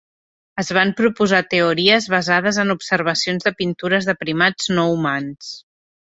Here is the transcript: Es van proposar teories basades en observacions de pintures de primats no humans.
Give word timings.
Es 0.61 0.69
van 0.77 0.93
proposar 1.01 1.41
teories 1.53 2.07
basades 2.13 2.59
en 2.65 2.75
observacions 2.77 3.47
de 3.49 3.55
pintures 3.61 4.09
de 4.11 4.19
primats 4.25 4.73
no 4.81 4.89
humans. 4.97 5.55